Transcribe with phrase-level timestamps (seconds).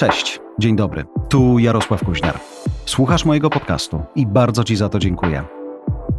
[0.00, 1.04] Cześć, dzień dobry.
[1.28, 2.38] Tu Jarosław Kuźniar.
[2.86, 5.44] Słuchasz mojego podcastu i bardzo Ci za to dziękuję.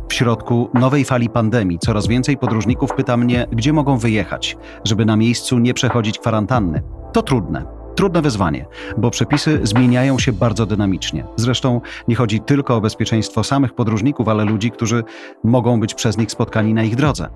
[0.10, 5.16] W środku nowej fali pandemii coraz więcej podróżników pyta mnie, gdzie mogą wyjechać, żeby na
[5.16, 6.82] miejscu nie przechodzić kwarantanny.
[7.14, 7.66] To trudne.
[7.96, 8.66] Trudne wyzwanie,
[8.98, 11.26] bo przepisy zmieniają się bardzo dynamicznie.
[11.36, 15.04] Zresztą nie chodzi tylko o bezpieczeństwo samych podróżników, ale ludzi, którzy
[15.44, 17.28] mogą być przez nich spotkani na ich drodze.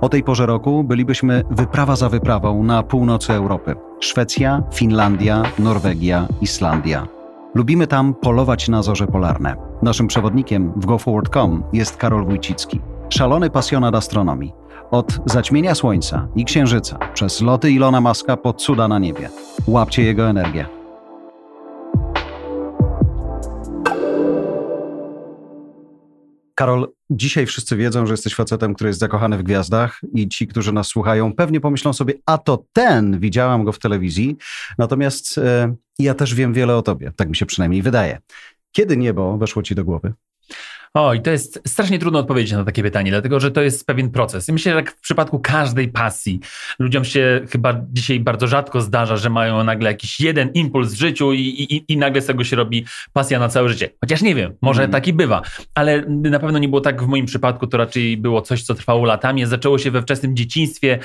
[0.00, 3.74] O tej porze roku bylibyśmy wyprawa za wyprawą na północy Europy.
[4.00, 7.08] Szwecja, Finlandia, Norwegia, Islandia.
[7.54, 9.56] Lubimy tam polować na zorze polarne.
[9.82, 14.52] Naszym przewodnikiem w GoForward.com jest Karol Wójcicki, szalony pasjonat astronomii.
[14.90, 19.30] Od zaćmienia Słońca i Księżyca, przez loty Ilona Maska po cuda na niebie.
[19.66, 20.77] Łapcie jego energię.
[26.58, 30.72] Karol, dzisiaj wszyscy wiedzą, że jesteś facetem, który jest zakochany w gwiazdach i ci, którzy
[30.72, 34.36] nas słuchają, pewnie pomyślą sobie, a to ten, widziałam go w telewizji.
[34.78, 38.18] Natomiast e, ja też wiem wiele o tobie, tak mi się przynajmniej wydaje.
[38.72, 40.12] Kiedy niebo weszło ci do głowy?
[40.94, 44.10] O, i to jest strasznie trudno odpowiedzieć na takie pytanie, dlatego że to jest pewien
[44.10, 44.48] proces.
[44.48, 46.40] I myślę, że jak w przypadku każdej pasji,
[46.78, 51.32] ludziom się chyba dzisiaj bardzo rzadko zdarza, że mają nagle jakiś jeden impuls w życiu
[51.32, 53.90] i, i, i nagle z tego się robi pasja na całe życie.
[54.00, 54.92] Chociaż nie wiem, może mm.
[54.92, 55.42] tak i bywa,
[55.74, 59.04] ale na pewno nie było tak w moim przypadku, to raczej było coś, co trwało
[59.04, 59.46] latami.
[59.46, 60.98] Zaczęło się we wczesnym dzieciństwie,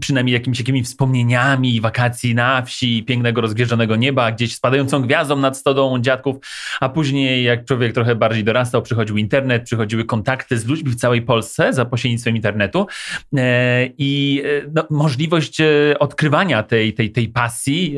[0.00, 5.98] przynajmniej jakimiś jakimi wspomnieniami wakacji na wsi, pięknego rozgwieżdżonego nieba, gdzieś spadającą gwiazdą nad stodą
[5.98, 6.36] dziadków,
[6.80, 10.96] a później jak człowiek trochę bardziej dorastał, przychodził przychodził internet, przychodziły kontakty z ludźmi w
[10.96, 12.86] całej Polsce za pośrednictwem internetu
[13.36, 17.96] e, i e, no, możliwość e, odkrywania tej, tej, tej pasji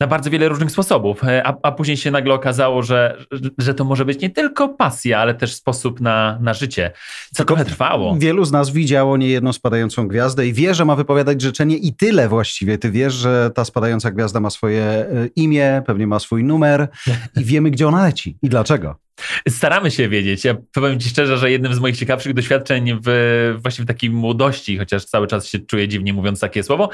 [0.00, 3.26] na bardzo wiele różnych sposobów, a, a później się nagle okazało, że,
[3.58, 6.90] że to może być nie tylko pasja, ale też sposób na, na życie,
[7.34, 8.16] co trochę trwało.
[8.18, 12.28] Wielu z nas widziało niejedną spadającą gwiazdę i wie, że ma wypowiadać życzenie i tyle
[12.28, 12.78] właściwie.
[12.78, 16.88] Ty wiesz, że ta spadająca gwiazda ma swoje imię, pewnie ma swój numer
[17.36, 19.07] i wiemy, gdzie ona leci i dlaczego.
[19.48, 20.44] Staramy się wiedzieć.
[20.44, 24.78] Ja powiem Ci szczerze, że jednym z moich ciekawszych doświadczeń w właśnie w takiej młodości,
[24.78, 26.90] chociaż cały czas się czuję dziwnie mówiąc takie słowo,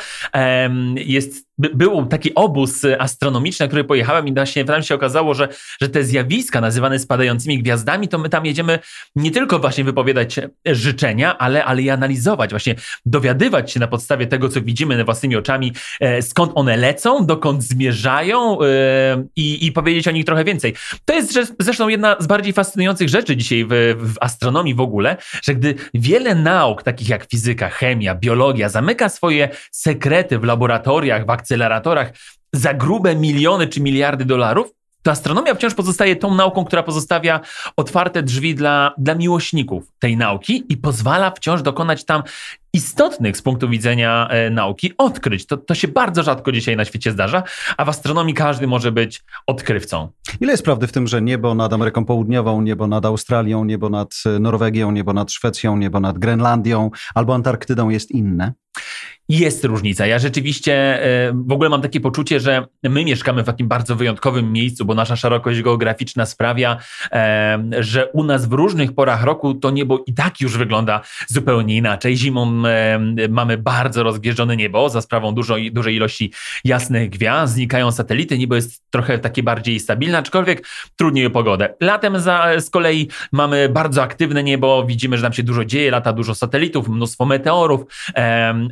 [0.96, 5.48] jest, był taki obóz astronomiczny, na który pojechałem i właśnie tam się okazało, że,
[5.80, 8.78] że te zjawiska nazywane spadającymi gwiazdami, to my tam jedziemy
[9.16, 12.74] nie tylko właśnie wypowiadać życzenia, ale, ale i analizować, właśnie
[13.06, 18.62] dowiadywać się na podstawie tego, co widzimy własnymi oczami, e, skąd one lecą, dokąd zmierzają
[18.62, 18.66] e,
[19.36, 20.74] i, i powiedzieć o nich trochę więcej.
[21.04, 25.54] To jest zresztą jedna z bardziej fascynujących rzeczy dzisiaj w, w astronomii w ogóle, że
[25.54, 32.12] gdy wiele nauk, takich jak fizyka, chemia, biologia, zamyka swoje sekrety w laboratoriach, w akceleratorach
[32.52, 34.72] za grube miliony czy miliardy dolarów,
[35.02, 37.40] to astronomia wciąż pozostaje tą nauką, która pozostawia
[37.76, 42.22] otwarte drzwi dla, dla miłośników tej nauki i pozwala wciąż dokonać tam
[42.72, 45.46] istotnych z punktu widzenia e, nauki odkryć.
[45.46, 47.42] To, to się bardzo rzadko dzisiaj na świecie zdarza,
[47.76, 50.08] a w astronomii każdy może być odkrywcą.
[50.40, 54.14] Ile jest prawdy w tym, że niebo nad Ameryką Południową, niebo nad Australią, niebo nad
[54.26, 58.52] e, Norwegią, niebo nad Szwecją, niebo nad Grenlandią albo Antarktydą jest inne?
[59.28, 60.06] Jest różnica.
[60.06, 64.52] Ja rzeczywiście e, w ogóle mam takie poczucie, że my mieszkamy w takim bardzo wyjątkowym
[64.52, 66.76] miejscu, bo nasza szerokość geograficzna sprawia,
[67.12, 71.76] e, że u nas w różnych porach roku to niebo i tak już wygląda zupełnie
[71.76, 72.16] inaczej.
[72.16, 72.98] Zimą e,
[73.28, 76.32] mamy bardzo rozgwieżdżone niebo za sprawą dużo, dużej ilości
[76.64, 80.66] jasnych gwiazd, znikają satelity, niebo jest trochę takie bardziej stabilne, aczkolwiek
[80.96, 81.74] trudniej o pogodę.
[81.80, 86.12] Latem za, z kolei mamy bardzo aktywne niebo, widzimy, że nam się dużo dzieje, lata
[86.12, 87.80] dużo satelitów, mnóstwo meteorów,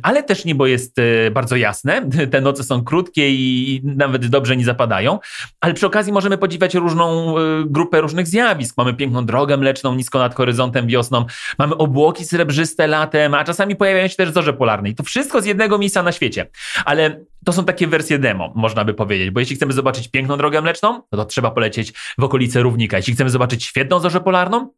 [0.03, 4.65] ale też niebo jest e, bardzo jasne, te noce są krótkie i nawet dobrze nie
[4.65, 5.19] zapadają,
[5.61, 8.77] ale przy okazji możemy podziwiać różną e, grupę różnych zjawisk.
[8.77, 11.25] Mamy piękną drogę mleczną nisko nad horyzontem wiosną,
[11.57, 14.89] mamy obłoki srebrzyste latem, a czasami pojawiają się też zorze polarne.
[14.89, 16.49] I to wszystko z jednego miejsca na świecie.
[16.85, 20.61] Ale to są takie wersje demo, można by powiedzieć, bo jeśli chcemy zobaczyć piękną drogę
[20.61, 22.97] mleczną, no to trzeba polecieć w okolice Równika.
[22.97, 24.69] Jeśli chcemy zobaczyć świetną zorzę polarną,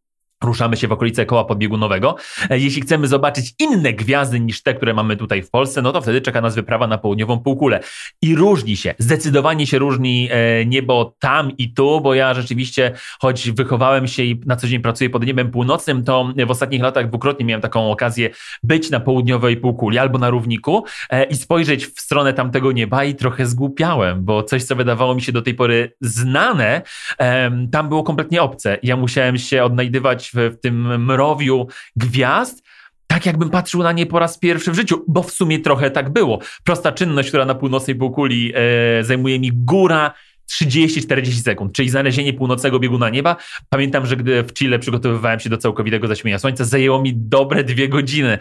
[0.44, 2.16] Ruszamy się w okolice koła podbiegunowego.
[2.50, 6.02] E, jeśli chcemy zobaczyć inne gwiazdy niż te, które mamy tutaj w Polsce, no to
[6.02, 7.80] wtedy czeka nas wyprawa na południową półkulę.
[8.22, 13.52] I różni się, zdecydowanie się różni e, niebo tam i tu, bo ja rzeczywiście, choć
[13.52, 17.46] wychowałem się i na co dzień pracuję pod niebem północnym, to w ostatnich latach dwukrotnie
[17.46, 18.30] miałem taką okazję
[18.64, 23.16] być na południowej półkuli albo na równiku e, i spojrzeć w stronę tamtego nieba i
[23.16, 26.82] trochę zgłupiałem, bo coś, co wydawało mi się do tej pory znane,
[27.72, 28.78] tam było kompletnie obce.
[28.84, 32.64] Ja musiałem się odnajdywać w, w tym mrowiu gwiazd,
[33.08, 36.14] tak jakbym patrzył na nie po raz pierwszy w życiu, bo w sumie trochę tak
[36.14, 36.40] było.
[36.64, 40.14] Prosta czynność, która na północnej półkuli e, zajmuje mi góra
[40.52, 43.36] 30-40 sekund, czyli znalezienie północnego bieguna nieba.
[43.70, 47.90] Pamiętam, że gdy w Chile przygotowywałem się do całkowitego zaćmienia słońca, zajęło mi dobre dwie
[47.90, 48.38] godziny.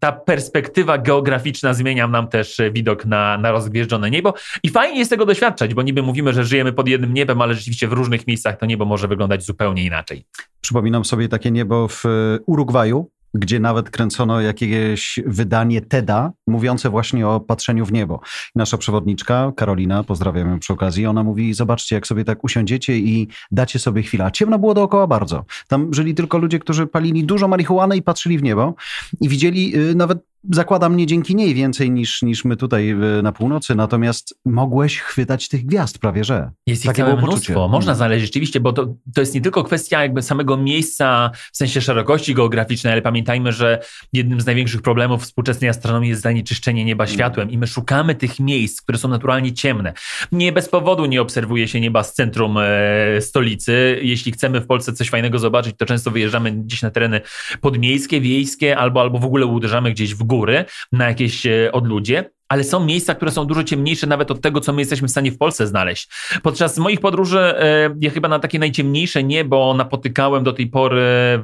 [0.00, 5.26] Ta perspektywa geograficzna zmienia nam też widok na, na rozgwieżdżone niebo i fajnie jest tego
[5.26, 8.66] doświadczać, bo niby mówimy, że żyjemy pod jednym niebem, ale rzeczywiście w różnych miejscach to
[8.66, 10.24] niebo może wyglądać zupełnie inaczej.
[10.60, 12.04] Przypominam sobie takie niebo w
[12.46, 18.20] Urugwaju, gdzie nawet kręcono jakieś wydanie TEDa mówiące właśnie o patrzeniu w niebo.
[18.54, 23.28] Nasza przewodniczka, Karolina, pozdrawiam ją przy okazji, ona mówi, zobaczcie, jak sobie tak usiądziecie i
[23.50, 24.30] dacie sobie chwilę.
[24.32, 25.44] Ciemno było dookoła bardzo.
[25.68, 28.74] Tam żyli tylko ludzie, którzy palili dużo marihuany i patrzyli w niebo
[29.20, 30.18] i widzieli y, nawet
[30.52, 35.66] zakładam nie dzięki niej więcej niż, niż my tutaj na północy, natomiast mogłeś chwytać tych
[35.66, 36.50] gwiazd prawie, że.
[36.66, 37.68] Jest ich całe mnóstwo.
[37.68, 41.80] Można znaleźć rzeczywiście, bo to, to jest nie tylko kwestia jakby samego miejsca w sensie
[41.80, 43.82] szerokości geograficznej, ale pamiętajmy, że
[44.12, 47.14] jednym z największych problemów współczesnej astronomii jest zanieczyszczenie nieba mm.
[47.14, 49.92] światłem i my szukamy tych miejsc, które są naturalnie ciemne.
[50.32, 54.00] Nie bez powodu nie obserwuje się nieba z centrum e, stolicy.
[54.02, 57.20] Jeśli chcemy w Polsce coś fajnego zobaczyć, to często wyjeżdżamy gdzieś na tereny
[57.60, 62.64] podmiejskie, wiejskie albo, albo w ogóle uderzamy gdzieś w góry, na jakieś e, odludzie, ale
[62.64, 65.38] są miejsca, które są dużo ciemniejsze nawet od tego, co my jesteśmy w stanie w
[65.38, 66.08] Polsce znaleźć.
[66.42, 71.02] Podczas moich podróży e, ja chyba na takie najciemniejsze niebo napotykałem do tej pory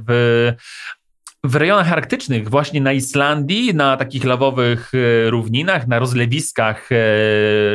[0.08, 0.52] w
[1.44, 6.96] w rejonach arktycznych, właśnie na Islandii, na takich lawowych e, równinach, na rozlewiskach e,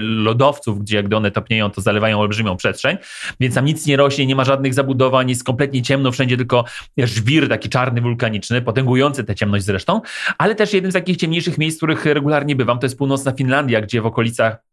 [0.01, 2.97] lodowców, gdzie jak one topnieją, to zalewają olbrzymią przestrzeń,
[3.39, 6.65] więc tam nic nie rośnie, nie ma żadnych zabudowań, jest kompletnie ciemno, wszędzie tylko
[6.97, 10.01] żwir taki czarny, wulkaniczny, potęgujący tę ciemność zresztą,
[10.37, 13.81] ale też jednym z takich ciemniejszych miejsc, w których regularnie bywam, to jest północna Finlandia,
[13.81, 14.68] gdzie w okolicach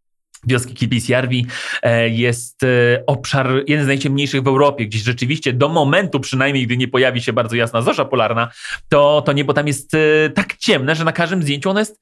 [0.46, 1.46] wioski Kilpisjärvi
[1.82, 2.66] e, jest e,
[3.06, 7.32] obszar jeden z najciemniejszych w Europie, gdzieś rzeczywiście do momentu przynajmniej, gdy nie pojawi się
[7.32, 8.48] bardzo jasna zorza polarna,
[8.88, 12.00] to, to niebo tam jest e, tak ciemne, że na każdym zdjęciu ono jest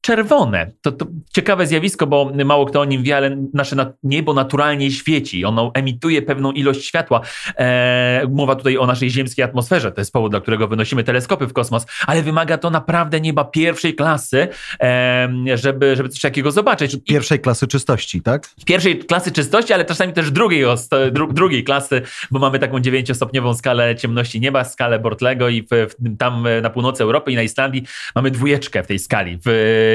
[0.00, 0.70] czerwone.
[0.82, 5.44] To, to, ciekawe zjawisko, bo mało kto o nim wie, ale nasze niebo naturalnie świeci.
[5.44, 7.20] Ono emituje pewną ilość światła.
[7.56, 9.92] E, mowa tutaj o naszej ziemskiej atmosferze.
[9.92, 13.94] To jest powód, dla którego wynosimy teleskopy w kosmos, ale wymaga to naprawdę nieba pierwszej
[13.94, 14.48] klasy,
[14.80, 16.96] e, żeby, żeby coś takiego zobaczyć.
[17.08, 18.50] Pierwszej klasy czystości, tak?
[18.66, 20.64] Pierwszej klasy czystości, ale czasami też drugiej,
[21.12, 26.16] dru, drugiej klasy, bo mamy taką dziewięciostopniową skalę ciemności nieba, skalę Bortlego i w, w,
[26.18, 27.84] tam na północy Europy i na Islandii
[28.14, 29.38] mamy dwójeczkę w tej skali.
[29.46, 29.48] W,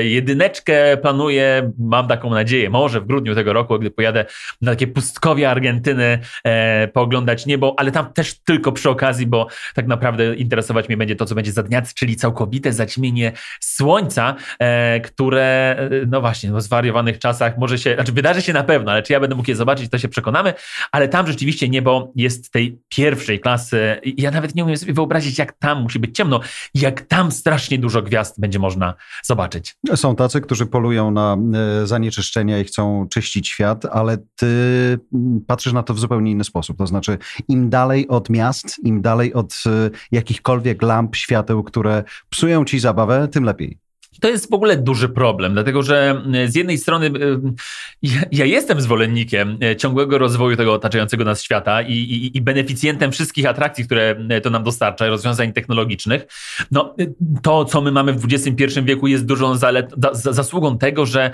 [0.03, 4.25] jedyneczkę planuję, mam taką nadzieję, może w grudniu tego roku, gdy pojadę
[4.61, 9.87] na takie pustkowie Argentyny e, pooglądać niebo, ale tam też tylko przy okazji, bo tak
[9.87, 15.75] naprawdę interesować mnie będzie to, co będzie za dnia, czyli całkowite zaćmienie słońca, e, które
[15.77, 19.13] e, no właśnie, w zwariowanych czasach może się, znaczy wydarzy się na pewno, ale czy
[19.13, 20.53] ja będę mógł je zobaczyć, to się przekonamy,
[20.91, 24.01] ale tam rzeczywiście niebo jest tej pierwszej klasy.
[24.17, 26.39] Ja nawet nie umiem sobie wyobrazić, jak tam musi być ciemno,
[26.73, 28.93] jak tam strasznie dużo gwiazd będzie można
[29.23, 29.75] zobaczyć.
[29.95, 31.37] Są tacy, którzy polują na
[31.83, 34.47] e, zanieczyszczenia i chcą czyścić świat, ale ty
[35.13, 36.77] mm, patrzysz na to w zupełnie inny sposób.
[36.77, 42.65] To znaczy, im dalej od miast, im dalej od e, jakichkolwiek lamp, świateł, które psują
[42.65, 43.79] ci zabawę, tym lepiej.
[44.21, 47.11] To jest w ogóle duży problem, dlatego że e, z jednej strony e,
[48.31, 53.45] ja, jestem zwolennikiem e, ciągłego rozwoju tego otaczającego nas świata i, i, i, beneficjentem wszystkich
[53.45, 56.25] atrakcji, które to nam dostarcza, rozwiązań technologicznych.
[56.71, 56.95] No,
[57.41, 61.31] to, co my mamy w XXI wieku, jest dużą zalet, za, zasługą tego, że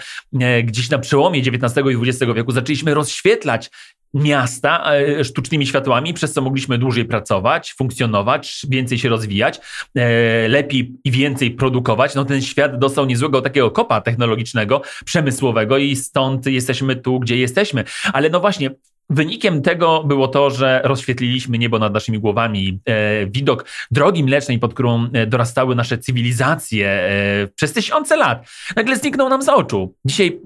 [0.63, 3.69] gdzieś na przełomie XIX i XX wieku zaczęliśmy rozświetlać
[4.13, 9.59] miasta e, sztucznymi światłami, przez co mogliśmy dłużej pracować, funkcjonować, więcej się rozwijać,
[9.95, 12.15] e, lepiej i więcej produkować.
[12.15, 17.83] No ten świat dostał niezłego takiego kopa technologicznego, przemysłowego i stąd jesteśmy tu, gdzie jesteśmy.
[18.13, 18.71] Ale no właśnie,
[19.11, 24.73] Wynikiem tego było to, że rozświetliliśmy niebo nad naszymi głowami, e, widok drogi mlecznej, pod
[24.73, 27.09] którą dorastały nasze cywilizacje
[27.55, 28.47] przez tysiące lat.
[28.75, 29.95] Nagle zniknął nam z oczu.
[30.05, 30.39] Dzisiaj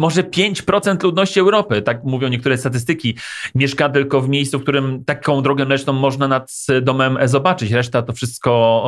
[0.00, 3.16] może 5% ludności Europy, tak mówią niektóre statystyki,
[3.54, 7.72] mieszka tylko w miejscu, w którym taką drogę mleczną można nad domem zobaczyć.
[7.72, 8.84] Reszta to wszystko,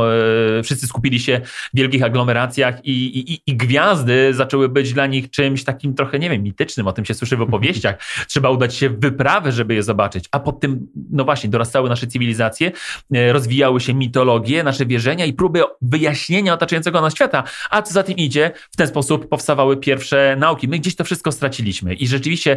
[0.57, 5.31] yy, wszyscy skupili się w wielkich aglomeracjach i, i, i, gwiazdy zaczęły być dla nich
[5.31, 7.97] czymś takim trochę, nie wiem, mitycznym, o tym się słyszy w opowieściach.
[8.31, 10.25] Trzeba udać się w wyprawę, żeby je zobaczyć.
[10.33, 12.73] A pod tym, no właśnie, dorastały nasze cywilizacje,
[13.11, 17.45] yy, rozwijały się mitologie, nasze wierzenia i próby wyjaśnienia otaczającego nas świata.
[17.71, 20.69] A co za tym idzie, w ten sposób powstawały pierwsze nauki.
[20.69, 21.95] My gdzieś to wszystko straciliśmy.
[21.95, 22.57] I rzeczywiście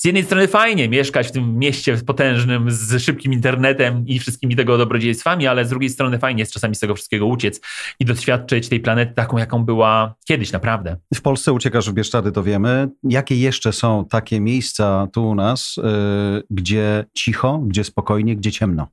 [0.00, 4.78] z jednej strony fajnie mieszkać w tym mieście potężnym z szybkim internetem i wszystkimi tego
[4.78, 7.60] dobrodziejstwami, ale z drugiej strony fajnie jest czasami z tego wszystkiego uciec
[7.98, 10.96] i doświadczyć tej planety taką, jaką była kiedyś naprawdę.
[11.14, 12.88] W Polsce uciekasz w Bieszczady, to wiemy.
[13.02, 18.86] Jakie jeszcze są takie miejsca tu u nas, yy, gdzie cicho, gdzie spokojnie, gdzie ciemno?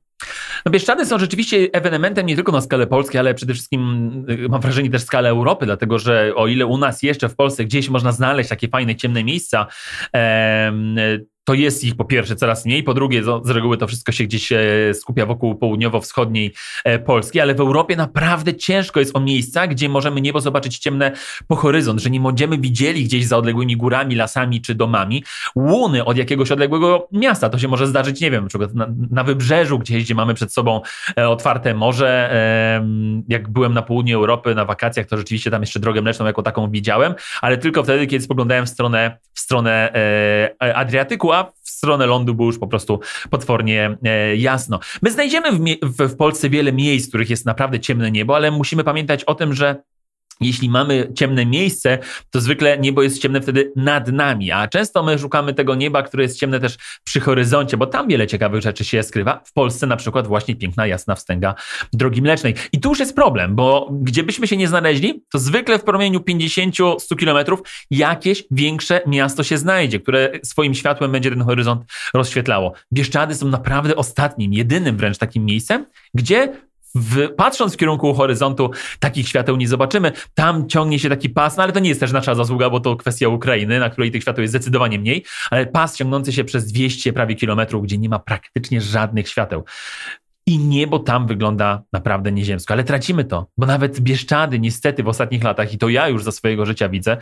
[0.66, 4.60] No Bieszczady są rzeczywiście ewenementem nie tylko na skalę Polski, ale przede wszystkim y, mam
[4.60, 8.12] wrażenie też skalę Europy, dlatego że o ile u nas jeszcze w Polsce gdzieś można
[8.12, 9.66] znaleźć takie fajne, ciemne miejsca,
[11.48, 14.52] to jest ich po pierwsze coraz mniej, po drugie z reguły to wszystko się gdzieś
[14.52, 14.58] e,
[14.94, 20.20] skupia wokół południowo-wschodniej e, Polski, ale w Europie naprawdę ciężko jest o miejsca, gdzie możemy
[20.20, 21.12] niebo zobaczyć ciemne
[21.46, 25.24] po horyzont, że nie będziemy widzieli gdzieś za odległymi górami, lasami czy domami
[25.56, 27.48] łuny od jakiegoś odległego miasta.
[27.48, 30.52] To się może zdarzyć, nie wiem, na przykład na, na wybrzeżu gdzieś, gdzie mamy przed
[30.52, 30.80] sobą
[31.18, 32.08] e, otwarte morze.
[33.28, 36.70] Jak byłem na południu Europy na wakacjach, to rzeczywiście tam jeszcze drogę mleczną jako taką
[36.70, 39.92] widziałem, ale tylko wtedy, kiedy spoglądałem w stronę, w stronę
[40.74, 41.32] Adriatyku,
[41.62, 44.80] w stronę lądu było już po prostu potwornie e, jasno.
[45.02, 48.84] My znajdziemy w, w Polsce wiele miejsc, w których jest naprawdę ciemne niebo, ale musimy
[48.84, 49.82] pamiętać o tym, że
[50.40, 51.98] jeśli mamy ciemne miejsce,
[52.30, 56.22] to zwykle niebo jest ciemne wtedy nad nami, a często my szukamy tego nieba, które
[56.22, 59.42] jest ciemne też przy horyzoncie, bo tam wiele ciekawych rzeczy się skrywa.
[59.44, 61.54] W Polsce na przykład właśnie piękna, jasna wstęga
[61.92, 62.54] drogi mlecznej.
[62.72, 66.20] I tu już jest problem, bo gdzie byśmy się nie znaleźli, to zwykle w promieniu
[66.20, 71.82] 50-100 kilometrów jakieś większe miasto się znajdzie, które swoim światłem będzie ten horyzont
[72.14, 72.72] rozświetlało.
[72.92, 79.28] Bieszczady są naprawdę ostatnim, jedynym wręcz takim miejscem, gdzie w, patrząc w kierunku horyzontu, takich
[79.28, 80.12] świateł nie zobaczymy.
[80.34, 82.96] Tam ciągnie się taki pas, no ale to nie jest też nasza zasługa, bo to
[82.96, 87.12] kwestia Ukrainy, na której tych świateł jest zdecydowanie mniej, ale pas ciągnący się przez 200
[87.12, 89.64] prawie kilometrów, gdzie nie ma praktycznie żadnych świateł.
[90.48, 95.44] I niebo tam wygląda naprawdę nieziemsko, ale tracimy to, bo nawet Bieszczady niestety w ostatnich
[95.44, 97.16] latach, i to ja już za swojego życia widzę,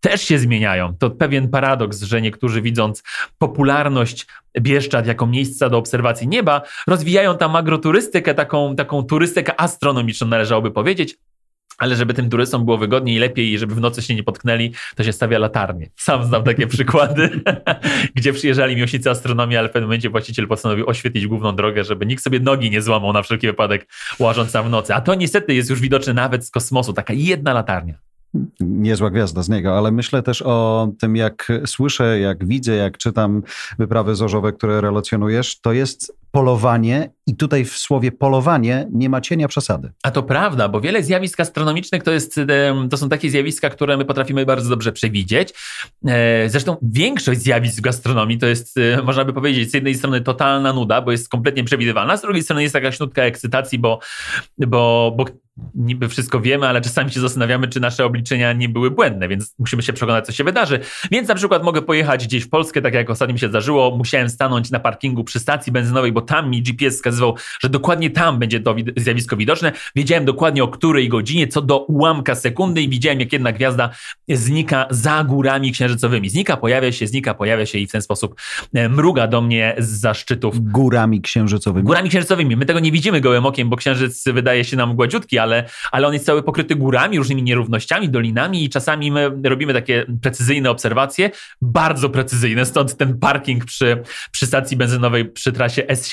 [0.00, 0.94] też się zmieniają.
[0.98, 3.02] To pewien paradoks, że niektórzy widząc
[3.38, 4.26] popularność
[4.60, 11.16] Bieszczad jako miejsca do obserwacji nieba, rozwijają tam agroturystykę, taką, taką turystykę astronomiczną należałoby powiedzieć,
[11.78, 14.72] ale żeby tym turystom było wygodniej i lepiej i żeby w nocy się nie potknęli,
[14.96, 15.90] to się stawia latarnie.
[15.96, 17.30] Sam znam takie przykłady,
[18.16, 22.24] gdzie przyjeżdżali miłośnicy astronomii, ale w pewnym momencie właściciel postanowił oświetlić główną drogę, żeby nikt
[22.24, 23.88] sobie nogi nie złamał na wszelki wypadek
[24.18, 24.94] łażąc tam w nocy.
[24.94, 27.94] A to niestety jest już widoczne nawet z kosmosu, taka jedna latarnia
[28.60, 33.42] niezła gwiazda z niego, ale myślę też o tym, jak słyszę, jak widzę, jak czytam
[33.78, 39.48] wyprawy zorzowe, które relacjonujesz, to jest polowanie i tutaj w słowie polowanie nie ma cienia
[39.48, 39.92] przesady.
[40.02, 42.40] A to prawda, bo wiele zjawisk astronomicznych to, jest,
[42.90, 45.54] to są takie zjawiska, które my potrafimy bardzo dobrze przewidzieć.
[46.06, 50.20] E, zresztą większość zjawisk w gastronomii to jest, e, można by powiedzieć, z jednej strony
[50.20, 53.98] totalna nuda, bo jest kompletnie przewidywalna, z drugiej strony jest jakaś nutka ekscytacji, bo,
[54.58, 55.24] bo, bo
[55.74, 59.82] niby wszystko wiemy, ale czasami się zastanawiamy, czy nasze obliczenia nie były błędne, więc musimy
[59.82, 60.80] się przekonać, co się wydarzy.
[61.10, 64.28] Więc na przykład mogę pojechać gdzieś w Polskę, tak jak ostatnio mi się zdarzyło, musiałem
[64.28, 68.60] stanąć na parkingu przy stacji benzynowej, bo tam mi GPS wskazywał, że dokładnie tam będzie
[68.60, 69.72] to zjawisko widoczne.
[69.96, 73.90] Wiedziałem dokładnie o której godzinie, co do ułamka sekundy i widziałem, jak jedna gwiazda
[74.28, 76.30] znika za górami księżycowymi.
[76.30, 78.34] Znika, pojawia się, znika, pojawia się i w ten sposób
[78.74, 80.60] e, mruga do mnie z zaszczytów.
[80.60, 81.86] Górami księżycowymi.
[81.86, 82.56] Górami księżycowymi.
[82.56, 86.12] My tego nie widzimy gołym okiem, bo księżyc wydaje się nam gładziutki, ale, ale on
[86.12, 91.30] jest cały pokryty górami, różnymi nierównościami, dolinami i czasami my robimy takie precyzyjne obserwacje,
[91.62, 96.11] bardzo precyzyjne, stąd ten parking przy, przy stacji benzynowej przy trasie S7.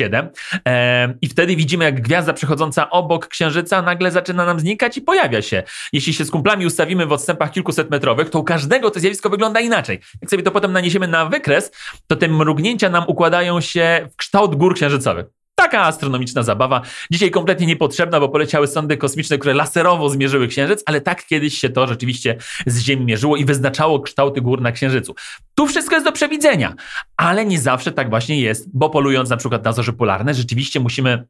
[0.68, 5.42] E, I wtedy widzimy, jak gwiazda przechodząca obok księżyca nagle zaczyna nam znikać i pojawia
[5.42, 5.64] się.
[5.94, 9.60] Jeśli się z kumplami ustawimy w odstępach kilkuset metrowych, to u każdego to zjawisko wygląda
[9.60, 10.00] inaczej.
[10.22, 11.72] Jak sobie to potem naniesiemy na wykres,
[12.08, 15.39] to te mrugnięcia nam układają się w kształt gór księżycowych.
[15.60, 16.82] Taka astronomiczna zabawa.
[17.12, 21.70] Dzisiaj kompletnie niepotrzebna, bo poleciały sondy kosmiczne, które laserowo zmierzyły Księżyc, ale tak kiedyś się
[21.70, 25.16] to rzeczywiście z Ziemi mierzyło i wyznaczało kształty gór na Księżycu.
[25.56, 26.76] Tu wszystko jest do przewidzenia,
[27.18, 31.24] ale nie zawsze tak właśnie jest, bo polując na przykład na zorze polarne, rzeczywiście musimy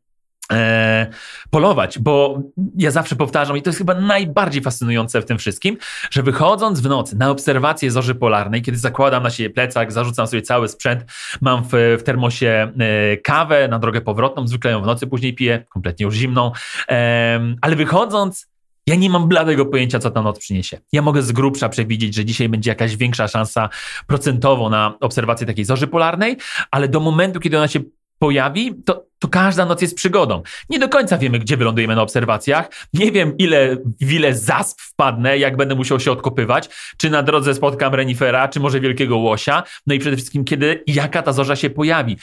[1.50, 2.42] polować, bo
[2.78, 5.78] ja zawsze powtarzam, i to jest chyba najbardziej fascynujące w tym wszystkim,
[6.12, 10.42] że wychodząc w nocy na obserwację zorzy polarnej, kiedy zakładam na siebie plecak, zarzucam sobie
[10.42, 11.06] cały sprzęt,
[11.42, 15.66] mam w, w termosie e, kawę na drogę powrotną, zwykle ją w nocy później piję,
[15.70, 16.52] kompletnie już zimną,
[16.90, 18.50] e, ale wychodząc
[18.88, 20.80] ja nie mam bladego pojęcia, co ta noc przyniesie.
[20.92, 23.70] Ja mogę z grubsza przewidzieć, że dzisiaj będzie jakaś większa szansa
[24.08, 26.38] procentowo na obserwację takiej zorzy polarnej,
[26.72, 27.80] ale do momentu, kiedy ona się
[28.20, 30.42] pojawi, to, to każda noc jest przygodą.
[30.70, 32.70] Nie do końca wiemy, gdzie wylądujemy na obserwacjach.
[32.94, 37.96] Nie wiem, ile, ile zasp wpadnę, jak będę musiał się odkopywać, czy na drodze spotkam
[37.96, 39.64] renifera, czy może wielkiego łosia.
[39.88, 42.18] No i przede wszystkim, kiedy, jaka ta zorza się pojawi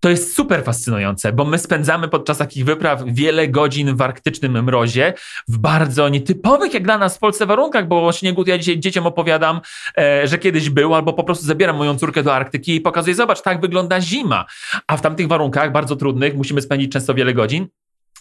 [0.00, 5.14] to jest super fascynujące, bo my spędzamy podczas takich wypraw wiele godzin w arktycznym mrozie,
[5.48, 9.60] w bardzo nietypowych jak dla nas w Polsce warunkach, bo śniegu ja dzisiaj dzieciom opowiadam,
[9.98, 13.42] e, że kiedyś był, albo po prostu zabieram moją córkę do Arktyki i pokazuję, zobacz,
[13.42, 14.44] tak wygląda zima.
[14.86, 17.68] A w tamtych warunkach, bardzo trudnych, musimy spędzić często wiele godzin.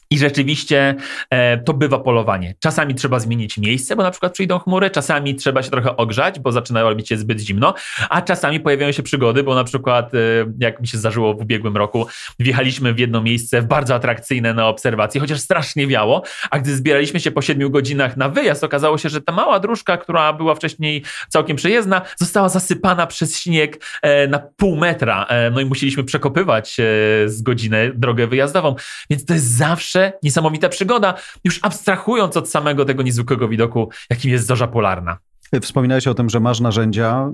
[0.10, 0.96] I rzeczywiście
[1.30, 2.56] e, to bywa polowanie.
[2.60, 6.52] Czasami trzeba zmienić miejsce, bo na przykład przyjdą chmury, czasami trzeba się trochę ogrzać, bo
[6.52, 7.74] zaczyna robić się zbyt zimno,
[8.10, 10.18] a czasami pojawiają się przygody, bo na przykład, e,
[10.60, 12.08] jak mi się zdarzyło w ubiegłym roku,
[12.40, 17.32] wjechaliśmy w jedno miejsce bardzo atrakcyjne na obserwacji, chociaż strasznie wiało, a gdy zbieraliśmy się
[17.32, 21.58] po siedmiu godzinach na wyjazd, okazało się, że ta mała dróżka, która była wcześniej całkiem
[21.58, 25.26] przejezdna, została zasypana przez śnieg e, na pół metra.
[25.30, 26.78] E, no i musieliśmy przekopywać
[27.26, 28.76] z godzinę drogę wyjazdową.
[29.10, 34.48] Więc to jest zawsze niesamowita przygoda, już abstrahując od samego tego niezwykłego widoku, jakim jest
[34.48, 35.18] zorza polarna.
[35.62, 37.32] Wspominałeś o tym, że masz narzędzia,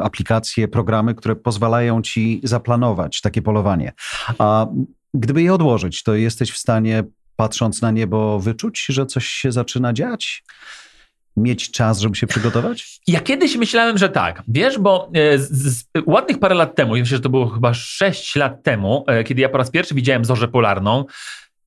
[0.00, 3.92] y, aplikacje, programy, które pozwalają ci zaplanować takie polowanie.
[4.38, 4.66] A
[5.14, 7.04] gdyby je odłożyć, to jesteś w stanie,
[7.36, 10.44] patrząc na niebo, wyczuć, że coś się zaczyna dziać?
[11.36, 13.00] mieć czas, żeby się przygotować?
[13.06, 14.42] Ja kiedyś myślałem, że tak.
[14.48, 18.36] Wiesz, bo e, z, z, ładnych parę lat temu, myślę, że to było chyba 6
[18.36, 21.04] lat temu, e, kiedy ja po raz pierwszy widziałem zorzę polarną,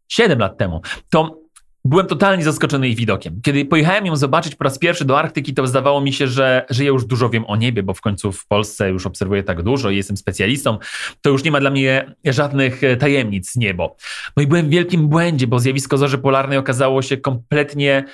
[0.08, 1.46] 7 lat temu, to
[1.86, 3.40] byłem totalnie zaskoczony jej widokiem.
[3.44, 6.84] Kiedy pojechałem ją zobaczyć po raz pierwszy do Arktyki, to zdawało mi się, że, że
[6.84, 9.90] ja już dużo wiem o niebie, bo w końcu w Polsce już obserwuję tak dużo
[9.90, 10.78] i jestem specjalistą.
[11.22, 13.96] To już nie ma dla mnie żadnych e, tajemnic niebo.
[14.38, 18.06] No i byłem w wielkim błędzie, bo zjawisko zorzy polarnej okazało się kompletnie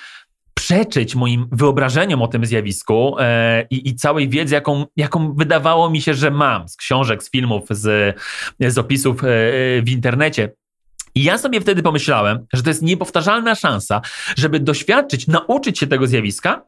[0.54, 6.02] przeczyć moim wyobrażeniom o tym zjawisku e, i, i, całej wiedzy, jaką, jaką wydawało mi
[6.02, 8.16] się, że mam z książek, z filmów, z,
[8.60, 9.28] z opisów e,
[9.82, 10.54] w internecie.
[11.16, 14.02] I ja sobie wtedy pomyślałem, że to jest niepowtarzalna szansa,
[14.38, 16.62] żeby doświadczyć, nauczyć się tego zjawiska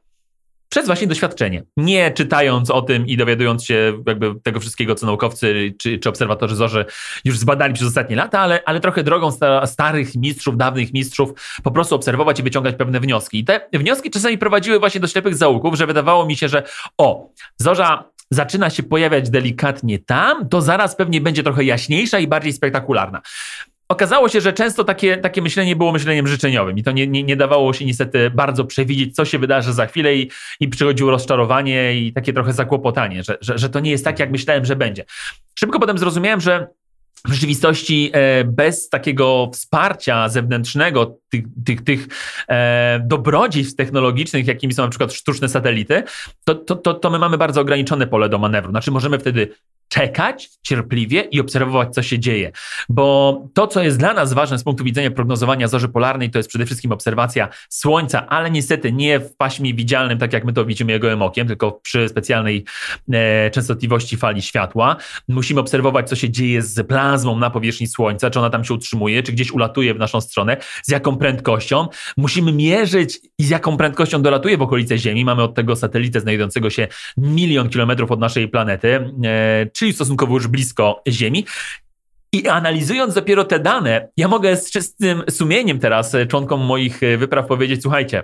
[0.73, 1.63] przez właśnie doświadczenie.
[1.77, 6.55] Nie czytając o tym i dowiadując się jakby tego wszystkiego, co naukowcy czy, czy obserwatorzy
[6.55, 6.85] zorzy
[7.25, 9.29] już zbadali przez ostatnie lata, ale, ale trochę drogą
[9.65, 11.29] starych mistrzów, dawnych mistrzów,
[11.63, 13.39] po prostu obserwować i wyciągać pewne wnioski.
[13.39, 16.63] I te wnioski czasami prowadziły właśnie do ślepych zaułków, że wydawało mi się, że
[16.97, 22.53] o, zorza zaczyna się pojawiać delikatnie tam, to zaraz pewnie będzie trochę jaśniejsza i bardziej
[22.53, 23.21] spektakularna.
[23.89, 27.35] Okazało się, że często takie, takie myślenie było myśleniem życzeniowym i to nie, nie, nie
[27.35, 32.13] dawało się niestety bardzo przewidzieć, co się wydarzy za chwilę i, i przychodziło rozczarowanie i
[32.13, 35.05] takie trochę zakłopotanie, że, że, że to nie jest tak, jak myślałem, że będzie.
[35.55, 36.67] Szybko potem zrozumiałem, że
[37.27, 42.07] w rzeczywistości e, bez takiego wsparcia zewnętrznego, tych, tych, tych
[42.49, 46.03] e, dobrodziejstw technologicznych, jakimi są na przykład sztuczne satelity,
[46.43, 48.71] to, to, to, to my mamy bardzo ograniczone pole do manewru.
[48.71, 49.49] Znaczy możemy wtedy
[49.93, 52.51] czekać cierpliwie i obserwować, co się dzieje.
[52.89, 56.49] Bo to, co jest dla nas ważne z punktu widzenia prognozowania zorzy polarnej, to jest
[56.49, 60.91] przede wszystkim obserwacja Słońca, ale niestety nie w paśmie widzialnym, tak jak my to widzimy
[60.91, 62.65] jego okiem, tylko przy specjalnej
[63.13, 64.95] e, częstotliwości fali światła.
[65.27, 69.23] Musimy obserwować, co się dzieje z plazmą na powierzchni Słońca, czy ona tam się utrzymuje,
[69.23, 71.87] czy gdzieś ulatuje w naszą stronę, z jaką prędkością.
[72.17, 75.25] Musimy mierzyć, z jaką prędkością dolatuje w okolice Ziemi.
[75.25, 79.11] Mamy od tego satelitę znajdującego się milion kilometrów od naszej planety.
[79.23, 81.45] E, czyli stosunkowo już blisko Ziemi.
[82.31, 87.17] I analizując dopiero te dane, ja mogę z czystym sumieniem teraz e, członkom moich e,
[87.17, 88.23] wypraw powiedzieć: słuchajcie,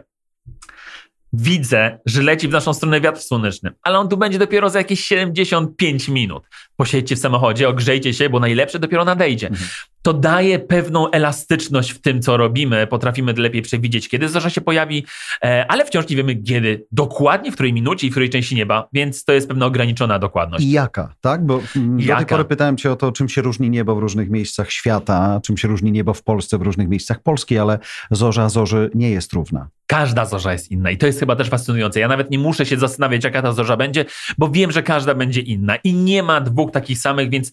[1.33, 5.05] widzę, że leci w naszą stronę wiatr słoneczny, ale on tu będzie dopiero za jakieś
[5.05, 6.43] 75 minut.
[6.75, 9.47] Posiedźcie w samochodzie, ogrzejcie się, bo najlepsze dopiero nadejdzie.
[9.47, 9.69] Mhm
[10.01, 12.87] to daje pewną elastyczność w tym, co robimy.
[12.87, 15.05] Potrafimy lepiej przewidzieć, kiedy zorza się pojawi,
[15.43, 18.87] e, ale wciąż nie wiemy, kiedy dokładnie, w której minucie i w której części nieba,
[18.93, 20.65] więc to jest pewna ograniczona dokładność.
[20.65, 21.45] I jaka, tak?
[21.45, 22.13] Bo mm, jaka?
[22.13, 25.39] do tej pory pytałem cię o to, czym się różni niebo w różnych miejscach świata,
[25.43, 27.79] czym się różni niebo w Polsce w różnych miejscach Polski, ale
[28.11, 29.67] zorza zorzy nie jest równa.
[29.87, 31.99] Każda zorza jest inna i to jest chyba też fascynujące.
[31.99, 34.05] Ja nawet nie muszę się zastanawiać, jaka ta zorza będzie,
[34.37, 37.51] bo wiem, że każda będzie inna i nie ma dwóch takich samych, więc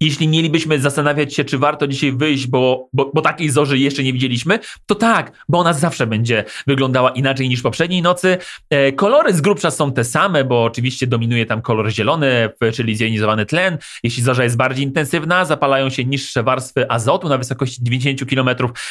[0.00, 4.12] jeśli mielibyśmy zastanawiać się, czy warto dzisiaj wyjść, bo, bo, bo, takiej zorzy jeszcze nie
[4.12, 8.38] widzieliśmy, to tak, bo ona zawsze będzie wyglądała inaczej niż poprzedniej nocy.
[8.70, 13.46] E, kolory z grubsza są te same, bo oczywiście dominuje tam kolor zielony, czyli zjonizowany
[13.46, 13.78] tlen.
[14.02, 18.48] Jeśli zorza jest bardziej intensywna, zapalają się niższe warstwy azotu na wysokości 90 km,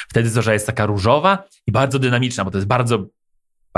[0.10, 3.06] wtedy zorza jest taka różowa i bardzo dynamiczna, bo to jest bardzo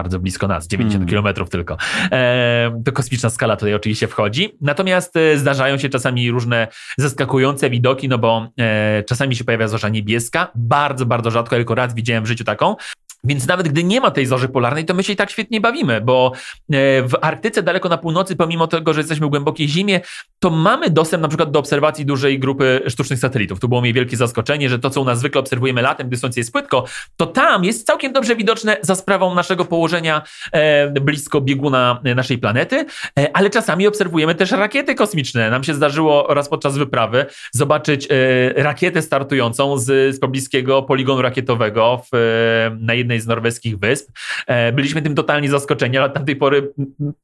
[0.04, 1.10] bardzo blisko nas, 90 mm.
[1.10, 1.78] kilometrów tylko.
[2.12, 4.58] E, to kosmiczna skala tutaj oczywiście wchodzi.
[4.62, 9.90] Natomiast e, zdarzają się czasami różne zaskakujące widoki, no bo e, czasami się pojawia zorza
[9.90, 12.76] niebieska, bardzo, bardzo rzadko, tylko raz widziałem w życiu taką.
[13.24, 16.02] Więc nawet gdy nie ma tej zorzy polarnej, to my się i tak świetnie bawimy,
[16.02, 20.02] bo e, w Arktyce, daleko na północy, pomimo tego, że jesteśmy w głębokiej zimie,
[20.40, 23.60] to mamy dostęp na przykład do obserwacji dużej grupy sztucznych satelitów.
[23.60, 26.40] Tu było mi wielkie zaskoczenie, że to, co u nas zwykle obserwujemy latem, gdy słońce
[26.40, 26.86] jest płytko,
[27.18, 32.86] to tam jest całkiem dobrze widoczne za sprawą naszego położenia e, blisko bieguna naszej planety,
[33.20, 35.50] e, ale czasami obserwujemy też rakiety kosmiczne.
[35.50, 38.08] Nam się zdarzyło raz podczas wyprawy zobaczyć
[38.56, 44.12] rakietę startującą z, z pobliskiego poligonu rakietowego w, na jednym jednej z norweskich wysp.
[44.48, 46.74] E, byliśmy tym totalnie zaskoczeni, ale od tamtej pory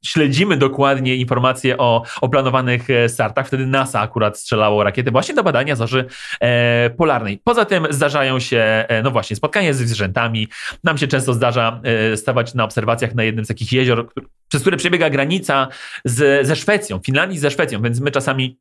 [0.04, 3.46] śledzimy dokładnie informacje o, o planowanych e, startach.
[3.46, 6.04] Wtedy NASA akurat strzelało rakiety właśnie do badania zorzy
[6.40, 7.40] e, polarnej.
[7.44, 10.48] Poza tym zdarzają się, no właśnie, spotkania ze zwierzętami.
[10.84, 11.80] Nam się często zdarza
[12.16, 14.08] stawać na obserwacjach na jednym z takich jezior,
[14.48, 15.68] przez które przebiega granica
[16.04, 18.58] z, ze Szwecją, Finlandii ze Szwecją, więc my czasami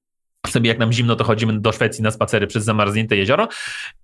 [0.56, 3.48] sobie jak nam zimno, to chodzimy do Szwecji na spacery przez zamarznięte jezioro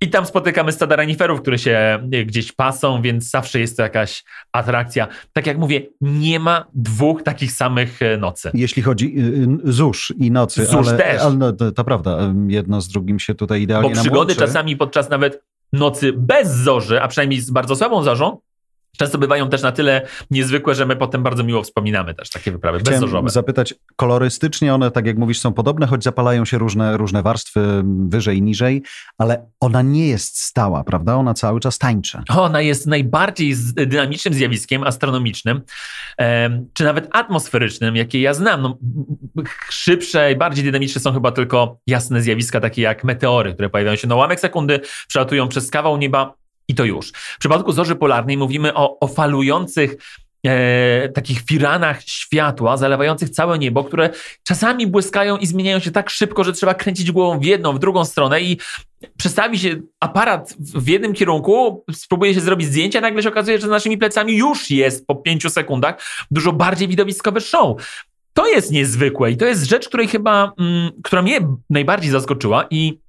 [0.01, 5.07] i tam spotykamy stada reniferów, które się gdzieś pasą, więc zawsze jest to jakaś atrakcja.
[5.33, 8.51] Tak jak mówię, nie ma dwóch takich samych e, nocy.
[8.53, 11.21] Jeśli chodzi y, y, ZUS i nocy, ZUS ale, też.
[11.21, 15.09] ale no, to, to, prawda, jedno z drugim się tutaj idealnie Bo przygody czasami podczas
[15.09, 18.37] nawet nocy bez zorzy, a przynajmniej z bardzo słabą zorzą,
[18.97, 22.79] często bywają też na tyle niezwykłe, że my potem bardzo miło wspominamy też takie wyprawy
[22.79, 23.29] Chciałem bezzorzowe.
[23.29, 28.37] zapytać, kolorystycznie one, tak jak mówisz, są podobne, choć zapalają się różne, różne warstwy wyżej
[28.37, 28.83] i niżej,
[29.17, 31.15] ale ona nie jest stała, prawda?
[31.15, 32.17] Ona cały czas tańczy.
[32.29, 35.61] Ona jest najbardziej dynamicznym zjawiskiem astronomicznym,
[36.73, 38.61] czy nawet atmosferycznym, jakie ja znam.
[38.61, 38.77] No,
[39.69, 44.07] szybsze i bardziej dynamiczne są chyba tylko jasne zjawiska, takie jak meteory, które pojawiają się
[44.07, 46.33] na łamek sekundy, przelatują przez kawał nieba,
[46.71, 47.11] i to już.
[47.11, 49.95] W przypadku zorzy polarnej mówimy o, o falujących
[50.47, 54.09] e, takich firanach światła, zalewających całe niebo, które
[54.43, 58.05] czasami błyskają i zmieniają się tak szybko, że trzeba kręcić głową w jedną, w drugą
[58.05, 58.57] stronę i
[59.17, 63.67] przestawi się aparat w jednym kierunku, spróbuje się zrobić zdjęcia, a nagle się okazuje, że
[63.67, 67.81] za naszymi plecami już jest po pięciu sekundach dużo bardziej widowiskowe show.
[68.33, 72.99] To jest niezwykłe i to jest rzecz, której chyba, mm, która mnie najbardziej zaskoczyła i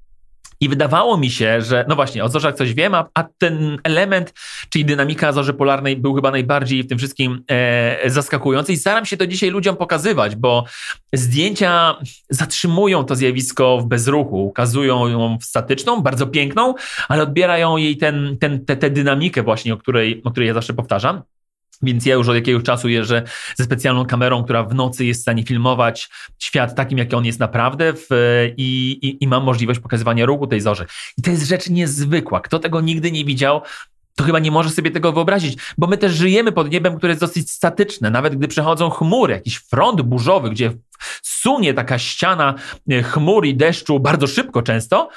[0.62, 4.34] i wydawało mi się, że no właśnie, o zorzach coś wiem, a, a ten element,
[4.68, 9.16] czyli dynamika zorzy polarnej był chyba najbardziej w tym wszystkim e, zaskakujący i staram się
[9.16, 10.64] to dzisiaj ludziom pokazywać, bo
[11.12, 11.96] zdjęcia
[12.30, 16.74] zatrzymują to zjawisko w bezruchu, ukazują ją statyczną, bardzo piękną,
[17.08, 21.22] ale odbierają jej ten, ten, tę dynamikę właśnie, o której, o której ja zawsze powtarzam.
[21.82, 23.22] Więc ja już od jakiegoś czasu jeżdżę
[23.56, 27.40] ze specjalną kamerą, która w nocy jest w stanie filmować świat takim, jaki on jest
[27.40, 28.06] naprawdę w,
[28.56, 30.86] i, i, i mam możliwość pokazywania ruchu tej zorzy.
[31.18, 32.40] I to jest rzecz niezwykła.
[32.40, 33.60] Kto tego nigdy nie widział,
[34.16, 37.20] to chyba nie może sobie tego wyobrazić, bo my też żyjemy pod niebem, które jest
[37.20, 38.10] dosyć statyczne.
[38.10, 40.72] Nawet gdy przechodzą chmury, jakiś front burzowy, gdzie
[41.22, 42.54] sunie taka ściana
[42.90, 45.08] e, chmur i deszczu bardzo szybko często,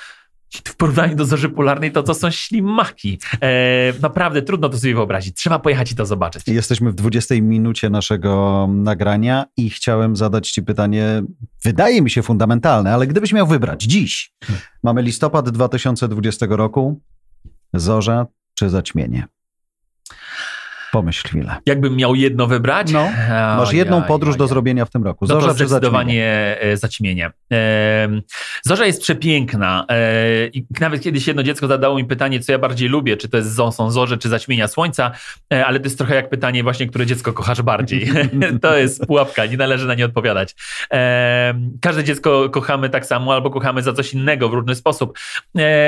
[0.64, 3.20] w porównaniu do zorzy polarnej to to są ślimaki.
[3.42, 5.38] E, naprawdę trudno to sobie wyobrazić.
[5.38, 6.48] Trzeba pojechać i to zobaczyć.
[6.48, 11.24] Jesteśmy w 20 minucie naszego nagrania i chciałem zadać Ci pytanie,
[11.64, 14.34] wydaje mi się fundamentalne, ale gdybyś miał wybrać dziś,
[14.84, 17.02] mamy listopad 2020 roku,
[17.74, 19.28] zorza czy zaćmienie?
[20.96, 21.56] Pomyśl chwilę.
[21.66, 22.92] Jakbym miał jedno wybrać?
[22.92, 25.26] No, masz jedną podróż do zrobienia w tym roku.
[25.26, 27.32] Zorza no to zdecydowanie zaćmienie.
[27.52, 28.08] E,
[28.64, 29.86] Zorza jest przepiękna.
[29.90, 33.38] E, I nawet kiedyś jedno dziecko zadało mi pytanie, co ja bardziej lubię, czy to
[33.38, 35.12] jest, są zorze, czy zaćmienia słońca,
[35.54, 38.08] e, ale to jest trochę jak pytanie właśnie, które dziecko kochasz bardziej.
[38.62, 40.56] to jest pułapka, nie należy na nie odpowiadać.
[41.82, 45.20] Każde dziecko kochamy tak samo, albo kochamy za coś innego w różny sposób.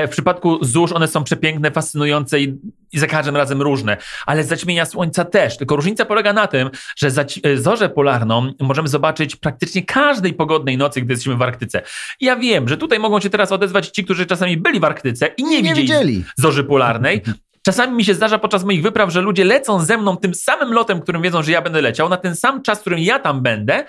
[0.05, 2.57] W przypadku zórz one są przepiękne, fascynujące i,
[2.91, 5.57] i za każdym razem różne, ale zaćmienia Słońca też.
[5.57, 7.07] Tylko różnica polega na tym, że
[7.43, 11.81] e, zorzę polarną możemy zobaczyć praktycznie każdej pogodnej nocy, gdy jesteśmy w Arktyce.
[12.21, 15.43] Ja wiem, że tutaj mogą się teraz odezwać ci, którzy czasami byli w Arktyce i
[15.43, 17.21] nie, nie widzieli, widzieli zorzy polarnej.
[17.67, 21.01] Czasami mi się zdarza podczas moich wypraw, że ludzie lecą ze mną tym samym lotem,
[21.01, 23.85] którym wiedzą, że ja będę leciał, na ten sam czas, którym ja tam będę,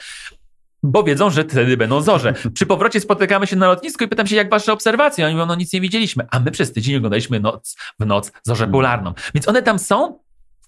[0.82, 2.34] bo wiedzą, że wtedy będą zorze.
[2.54, 5.26] Przy powrocie spotykamy się na lotnisku i pytam się, jak wasze obserwacje.
[5.26, 6.26] Oni mówią, no nic nie widzieliśmy.
[6.30, 9.14] A my przez tydzień oglądaliśmy noc w noc zorzę polarną.
[9.34, 10.18] Więc one tam są,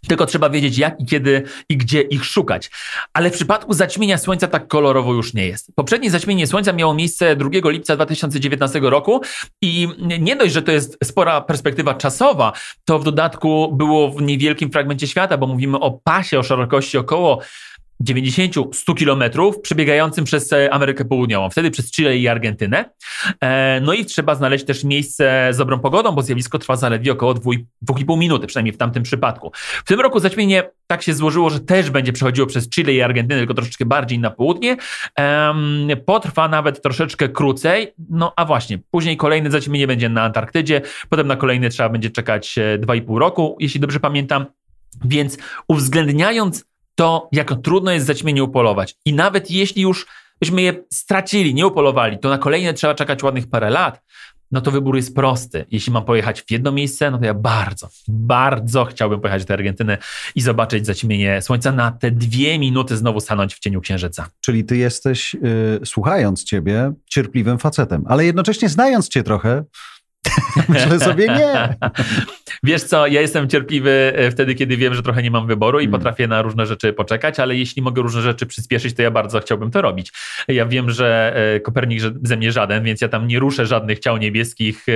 [0.08, 2.70] tylko trzeba wiedzieć, jak i kiedy i gdzie ich szukać.
[3.12, 5.72] Ale w przypadku zaćmienia Słońca tak kolorowo już nie jest.
[5.74, 9.20] Poprzednie zaćmienie Słońca miało miejsce 2 lipca 2019 roku
[9.62, 9.88] i
[10.20, 12.52] nie dość, że to jest spora perspektywa czasowa,
[12.84, 17.40] to w dodatku było w niewielkim fragmencie świata, bo mówimy o pasie o szerokości około
[18.04, 22.84] 90-100 kilometrów przebiegającym przez e, Amerykę Południową, wtedy przez Chile i Argentynę.
[23.40, 27.34] E, no i trzeba znaleźć też miejsce z dobrą pogodą, bo zjawisko trwa zaledwie około
[27.34, 29.52] 2,5 minuty, przynajmniej w tamtym przypadku.
[29.54, 33.38] W tym roku zaćmienie tak się złożyło, że też będzie przechodziło przez Chile i Argentynę,
[33.38, 34.76] tylko troszeczkę bardziej na południe.
[36.06, 41.36] Potrwa nawet troszeczkę krócej, no a właśnie, później kolejne zaćmienie będzie na Antarktydzie, potem na
[41.36, 44.46] kolejne trzeba będzie czekać 2,5 e, roku, jeśli dobrze pamiętam.
[45.04, 46.69] Więc uwzględniając
[47.00, 48.94] to jak trudno jest zaćmienie upolować.
[49.04, 50.06] I nawet jeśli już
[50.40, 54.00] byśmy je stracili, nie upolowali, to na kolejne trzeba czekać ładnych parę lat,
[54.50, 55.66] no to wybór jest prosty.
[55.70, 59.98] Jeśli mam pojechać w jedno miejsce, no to ja bardzo, bardzo chciałbym pojechać do Argentyny
[60.34, 64.28] i zobaczyć zaćmienie słońca na te dwie minuty znowu stanąć w cieniu księżyca.
[64.40, 69.64] Czyli ty jesteś, yy, słuchając ciebie, cierpliwym facetem, ale jednocześnie znając cię trochę,
[70.68, 71.76] myślę sobie nie.
[72.62, 75.84] Wiesz co, ja jestem cierpliwy e, wtedy, kiedy wiem, że trochę nie mam wyboru i
[75.84, 75.92] Mm.
[76.00, 79.70] potrafię na różne rzeczy poczekać, ale jeśli mogę różne rzeczy przyspieszyć, to ja bardzo chciałbym
[79.70, 80.12] to robić.
[80.48, 84.16] Ja wiem, że e, Kopernik ze mnie żaden, więc ja tam nie ruszę żadnych ciał
[84.16, 84.92] niebieskich e,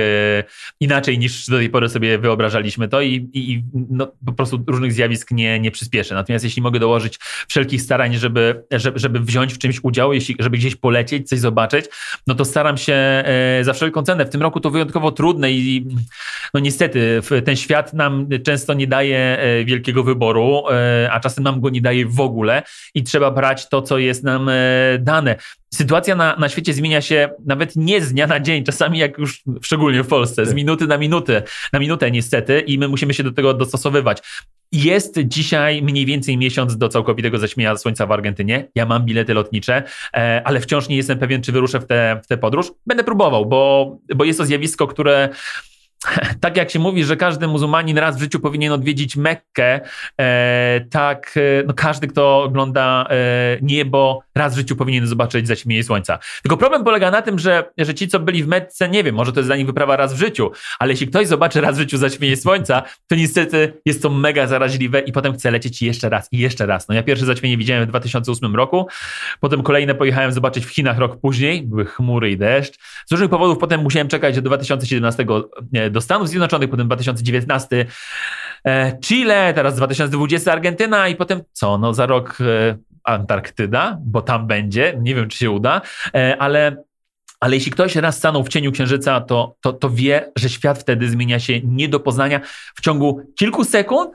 [0.79, 5.31] inaczej niż do tej pory sobie wyobrażaliśmy to i, i, no, po prostu różnych zjawisk
[5.31, 6.15] nie, nie przyspieszę.
[6.15, 8.63] Natomiast jeśli mogę dołożyć wszelkich starań, żeby,
[8.95, 11.85] żeby, wziąć w czymś udział, jeśli, żeby gdzieś polecieć, coś zobaczyć,
[12.27, 13.23] no to staram się
[13.61, 14.25] za wszelką cenę.
[14.25, 15.87] W tym roku to wyjątkowo trudne i
[16.53, 21.43] no niestety w- ten świat nam często nie daje e, wielkiego wyboru, e, a czasem
[21.43, 24.53] nam go nie daje w ogóle i trzeba brać to, co jest nam e,
[24.99, 25.35] dane.
[25.73, 29.43] Sytuacja na, na świecie zmienia się nawet nie z dnia na dzień, czasami jak już
[29.61, 33.31] szczególnie w Polsce, z minuty na minutę, na minutę niestety i my musimy się do
[33.31, 34.21] tego dostosowywać.
[34.71, 38.67] Jest dzisiaj mniej więcej miesiąc do całkowitego zaćmienia słońca w Argentynie.
[38.75, 39.83] Ja mam bilety lotnicze,
[40.43, 42.71] ale wciąż nie jestem pewien, czy wyruszę w tę w podróż.
[42.85, 45.29] Będę próbował, bo, bo jest to zjawisko, które
[46.41, 49.79] tak jak się mówi, że każdy muzułmanin raz w życiu powinien odwiedzić Mekkę,
[50.19, 53.15] e, tak e, no każdy, kto ogląda e,
[53.61, 56.19] niebo, raz w życiu powinien zobaczyć zaćmienie słońca.
[56.41, 59.33] Tylko problem polega na tym, że, że ci, co byli w Mekce, nie wiem, może
[59.33, 61.97] to jest dla nich wyprawa raz w życiu, ale jeśli ktoś zobaczy raz w życiu
[61.97, 66.37] zaćmienie słońca, to niestety jest to mega zaraźliwe i potem chce lecieć jeszcze raz i
[66.37, 66.87] jeszcze raz.
[66.87, 68.87] No ja pierwsze zaćmienie widziałem w 2008 roku,
[69.39, 72.75] potem kolejne pojechałem zobaczyć w Chinach rok później, były chmury i deszcz.
[73.05, 75.25] Z różnych powodów potem musiałem czekać do 2017
[75.91, 77.85] do Stanów Zjednoczonych, potem 2019
[78.65, 81.77] e, Chile, teraz 2020 Argentyna i potem co?
[81.77, 85.81] No za rok e, Antarktyda, bo tam będzie, nie wiem czy się uda,
[86.15, 86.83] e, ale
[87.39, 91.09] ale jeśli ktoś raz stanął w cieniu księżyca, to, to, to wie, że świat wtedy
[91.09, 92.39] zmienia się nie do poznania
[92.75, 94.11] w ciągu kilku sekund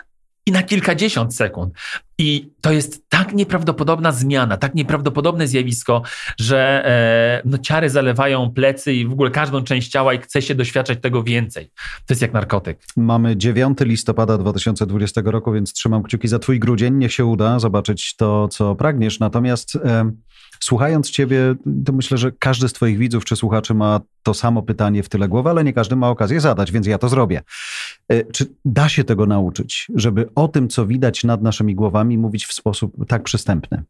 [0.47, 1.75] i na kilkadziesiąt sekund.
[2.21, 6.03] I to jest tak nieprawdopodobna zmiana, tak nieprawdopodobne zjawisko,
[6.39, 10.55] że e, no, ciary zalewają plecy i w ogóle każdą część ciała i chce się
[10.55, 11.71] doświadczać tego więcej.
[12.07, 12.79] To jest jak narkotyk.
[12.97, 16.95] Mamy 9 listopada 2020 roku, więc trzymam kciuki za twój grudzień.
[16.95, 19.21] Niech się uda zobaczyć to, co pragniesz.
[19.21, 20.11] Natomiast e,
[20.61, 21.55] słuchając ciebie,
[21.85, 25.29] to myślę, że każdy z twoich widzów czy słuchaczy ma to samo pytanie w tyle
[25.29, 27.43] głowy, ale nie każdy ma okazję zadać, więc ja to zrobię.
[28.09, 32.47] E, czy da się tego nauczyć, żeby o tym, co widać nad naszymi głowami, mówić
[32.47, 33.85] w sposób tak przystępny?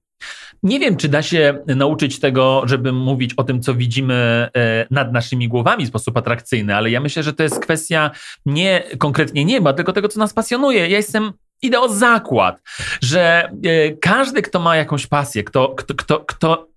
[0.62, 5.12] Nie wiem, czy da się nauczyć tego, żeby mówić o tym, co widzimy e, nad
[5.12, 8.10] naszymi głowami w sposób atrakcyjny, ale ja myślę, że to jest kwestia
[8.46, 10.88] nie konkretnie nieba, tylko tego, co nas pasjonuje.
[10.88, 12.62] Ja jestem idę o zakład,
[13.02, 16.68] że e, każdy, kto ma jakąś pasję, kto, kto, kto, kto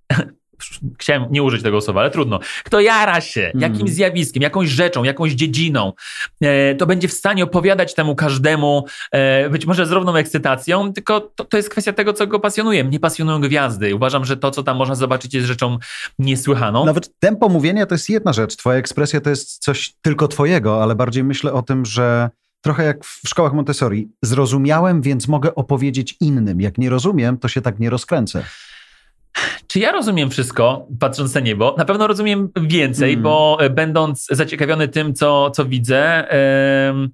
[0.99, 3.87] chciałem nie użyć tego słowa, ale trudno, kto jara się jakimś Mhm.
[3.87, 5.93] zjawiskiem, jakąś rzeczą, jakąś dziedziną,
[6.41, 11.21] e, to będzie w stanie opowiadać temu każdemu, e, być może z równą ekscytacją, tylko
[11.21, 12.83] to, to jest kwestia tego, co go pasjonuje.
[12.83, 13.95] Mnie pasjonują gwiazdy.
[13.95, 15.77] Uważam, że to, co tam można zobaczyć, jest rzeczą
[16.19, 16.85] niesłychaną.
[16.85, 18.55] Nawet tempo mówienia to jest jedna rzecz.
[18.55, 22.29] Twoja ekspresja to jest coś tylko twojego, ale bardziej myślę o tym, że
[22.61, 24.09] trochę jak w szkołach Montessori.
[24.21, 26.61] Zrozumiałem, więc mogę opowiedzieć innym.
[26.61, 28.43] Jak nie rozumiem, to się tak nie rozkręcę.
[29.67, 31.75] Czy ja rozumiem wszystko, patrząc na niebo?
[31.77, 33.23] Na pewno rozumiem więcej, Mm.
[33.23, 37.09] bo e, będąc zaciekawiony tym, co, co widzę, em,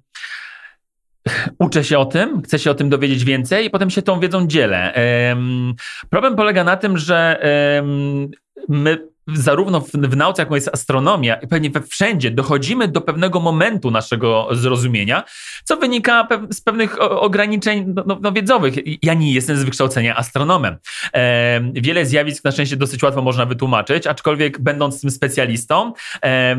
[1.58, 4.46] uczę się o tym, chcę się o tym dowiedzieć więcej i potem się tą wiedzą
[4.46, 4.92] dzielę.
[4.94, 5.74] Em,
[6.10, 8.28] problem polega na tym, że em,
[8.68, 13.40] my zarówno w, w nauce, jaką jest astronomia, i pewnie we wszędzie dochodzimy do pewnego
[13.40, 15.24] momentu naszego zrozumienia,
[15.64, 18.74] co wynika pew- z pewnych ograniczeń no, no, no, wiedzowych.
[19.02, 20.76] Ja nie jestem z wykształcenia astronomem.
[21.12, 25.92] Em, wiele zjawisk na szczęście dosyć łatwo można wytłumaczyć, aczkolwiek będąc tym specjalistą,
[26.24, 26.56] e,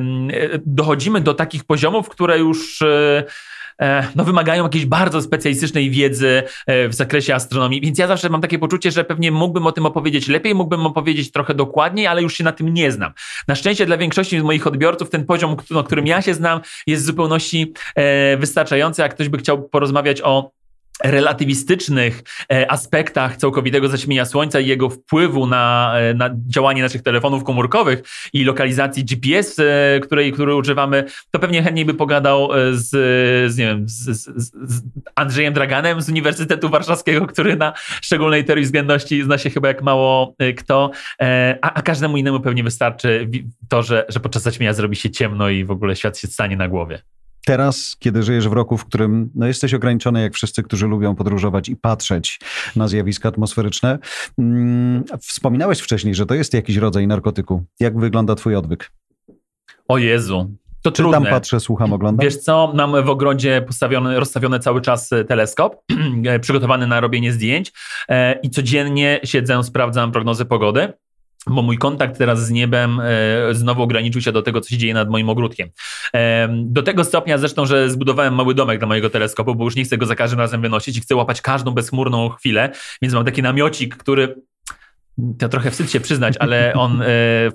[0.65, 3.23] dochodzimy do takich poziomów, które już e, e,
[4.15, 8.59] no, wymagają jakiejś bardzo specjalistycznej wiedzy e, w zakresie astronomii, więc ja zawsze mam takie
[8.59, 12.43] poczucie, że pewnie mógłbym o tym opowiedzieć lepiej, mógłbym opowiedzieć trochę dokładniej, ale już się
[12.43, 13.11] na tym nie znam.
[13.47, 17.03] Na szczęście dla większości z moich odbiorców ten poziom, na którym ja się znam, jest
[17.03, 19.01] w zupełności e, wystarczający.
[19.01, 20.51] Jak ktoś by chciał porozmawiać o
[21.03, 27.43] relatywistycznych e, aspektach całkowitego zaćmienia Słońca i jego wpływu na, e, na działanie naszych telefonów
[27.43, 32.89] komórkowych i lokalizacji GPS, e, której, której używamy, to pewnie chętniej by pogadał z,
[33.53, 34.51] z, nie wiem, z, z,
[35.15, 40.35] Andrzejem Draganem z Uniwersytetu Warszawskiego, który na szczególnej teorii względności zna się chyba jak mało
[40.57, 40.91] kto,
[41.61, 43.29] a, a każdemu innemu pewnie wystarczy
[43.69, 46.67] to, że, że podczas zaćmienia zrobi się ciemno i w ogóle świat się stanie na
[46.67, 47.01] głowie.
[47.45, 51.69] Teraz, kiedy żyjesz w roku, w którym no, jesteś ograniczony, jak wszyscy, którzy lubią podróżować
[51.69, 52.39] i patrzeć
[52.75, 53.99] na zjawiska atmosferyczne,
[54.39, 57.63] mm, wspominałeś wcześniej, że to jest jakiś rodzaj narkotyku.
[57.79, 58.91] Jak wygląda twój odwyk?
[59.87, 60.51] O Jezu,
[60.81, 61.21] to Czy trudne.
[61.21, 62.23] tam patrzę, słucham, oglądam?
[62.23, 65.75] Wiesz co, mam w ogrodzie postawiony, rozstawiony cały czas e, teleskop,
[66.25, 67.71] e, przygotowany na robienie zdjęć
[68.09, 70.93] e, i codziennie siedzę, sprawdzam prognozy pogody.
[71.47, 73.03] Bo mój kontakt teraz z niebem e,
[73.51, 75.69] znowu ograniczył się do tego, co się dzieje nad moim ogródkiem.
[76.15, 79.83] E, do tego stopnia zresztą, że zbudowałem mały domek dla mojego teleskopu, bo już nie
[79.83, 82.69] chcę go za każdym razem wynosić i chcę łapać każdą bezchmurną chwilę,
[83.01, 84.35] więc mam taki namiocik, który
[85.39, 87.05] to trochę wstyd się przyznać, ale on e,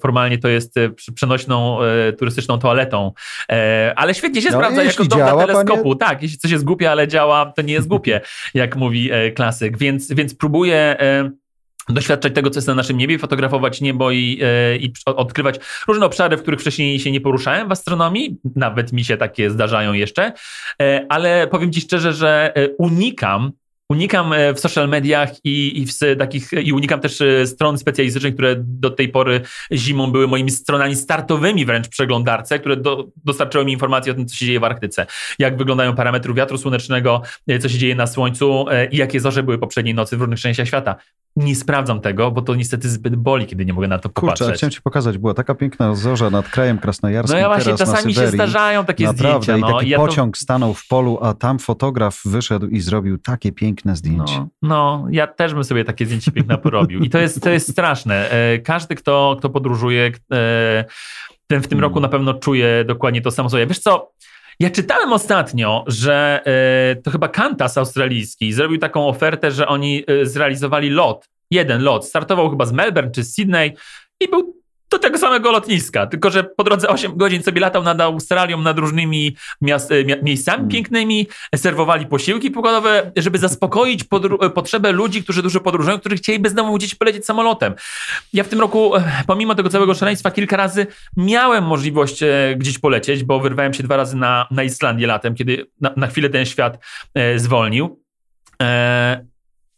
[0.02, 0.74] formalnie to jest
[1.14, 1.78] przenośną
[2.18, 3.12] turystyczną toaletą.
[3.96, 5.82] Ale świetnie się no, sprawdza jako dom dla teleskopu.
[5.82, 5.96] Panie...
[5.96, 8.20] Tak, jeśli coś jest głupie, ale działa, to nie jest głupie,
[8.54, 9.78] jak mówi klasyk.
[9.78, 10.96] Więc, więc próbuję
[11.88, 16.36] doświadczać tego, co jest na naszym niebie, fotografować niebo i, e, i odkrywać różne obszary,
[16.36, 18.36] w których wcześniej się nie poruszałem w astronomii.
[18.56, 20.32] Nawet mi się takie zdarzają jeszcze,
[20.82, 23.52] e, ale powiem Ci szczerze, że e, unikam
[23.88, 28.90] Unikam w social mediach i, i, w takich, i unikam też stron specjalistycznych, które do
[28.90, 29.40] tej pory
[29.72, 34.36] zimą były moimi stronami startowymi wręcz przeglądarce, które do, dostarczyły mi informacji o tym, co
[34.36, 35.06] się dzieje w Arktyce.
[35.38, 37.22] Jak wyglądają parametry wiatru słonecznego,
[37.60, 40.96] co się dzieje na Słońcu i jakie zorze były poprzedniej nocy w różnych częściach świata
[41.36, 44.38] nie sprawdzam tego, bo to niestety zbyt boli, kiedy nie mogę na to popatrzeć.
[44.38, 48.14] Kurczę, chciałem ci pokazać, była taka piękna zorza nad krajem krasnojarskim, No ja właśnie, czasami
[48.14, 49.66] się zdarzają takie Naprawdę, zdjęcia.
[49.66, 50.42] No, i taki ja pociąg to...
[50.42, 54.38] stanął w polu, a tam fotograf wyszedł i zrobił takie piękne zdjęcie.
[54.38, 57.00] No, no ja też bym sobie takie zdjęcie piękne porobił.
[57.00, 58.30] I to jest, to jest straszne.
[58.30, 60.84] E, każdy, kto, kto podróżuje, e,
[61.46, 63.48] ten w tym roku na pewno czuje dokładnie to samo.
[63.68, 64.12] Wiesz co,
[64.60, 66.42] ja czytałem ostatnio, że
[66.96, 72.06] y, to chyba Kantas australijski zrobił taką ofertę, że oni zrealizowali lot, jeden lot.
[72.06, 73.72] Startował chyba z Melbourne czy z Sydney
[74.20, 74.56] i był
[74.90, 78.78] do tego samego lotniska, tylko że po drodze 8 godzin sobie latał nad Australią, nad
[78.78, 80.68] różnymi miast, e, miejscami hmm.
[80.68, 84.04] pięknymi, serwowali posiłki pokładowe, żeby zaspokoić
[84.54, 87.74] potrzebę ludzi, którzy dużo podróżują, którzy chcieliby znowu gdzieś polecieć samolotem.
[88.32, 92.78] Ja w tym roku, e, pomimo tego całego szaleństwa, kilka razy miałem możliwość e, gdzieś
[92.78, 96.46] polecieć, bo wyrwałem się dwa razy na, na Islandię latem, kiedy na, na chwilę ten
[96.46, 96.78] świat
[97.36, 98.02] zwolnił.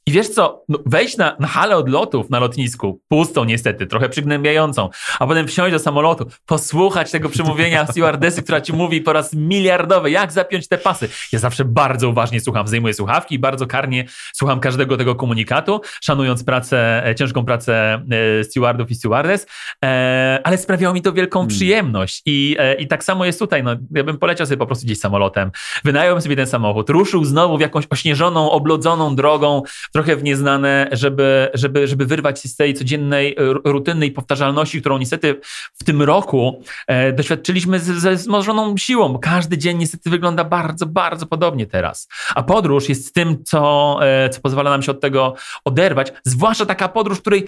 [0.08, 4.88] I wiesz co, no wejść na, na halę odlotów na lotnisku, pustą niestety, trochę przygnębiającą,
[5.18, 10.10] a potem wsiąść do samolotu, posłuchać tego przemówienia stewardessy, która ci mówi po raz miliardowy,
[10.10, 11.08] jak zapiąć te pasy.
[11.32, 16.44] Ja zawsze bardzo uważnie słucham, zdejmuję słuchawki i bardzo karnie słucham każdego tego komunikatu, szanując
[16.44, 18.02] pracę, e, ciężką pracę
[18.40, 19.46] e, stewardów i stewardess,
[19.84, 21.56] e, ale sprawiało mi to wielką hmm.
[21.56, 22.22] przyjemność.
[22.26, 25.50] I, I tak samo jest tutaj, no, ja bym poleciał sobie po prostu gdzieś samolotem,
[25.84, 29.62] wynająłem sobie ten samochód, ruszył znowu w jakąś ośnieżoną, oblodzoną drogą,
[29.98, 34.98] trochę w nieznane, żeby, żeby, żeby wyrwać się z tej codziennej rutyny i powtarzalności, którą
[34.98, 35.40] niestety
[35.74, 39.18] w tym roku e, doświadczyliśmy ze wzmożoną siłą.
[39.18, 42.08] Każdy dzień niestety wygląda bardzo, bardzo podobnie teraz.
[42.34, 45.34] A podróż jest tym, co, e, co pozwala nam się od tego
[45.64, 47.46] oderwać, zwłaszcza taka podróż, której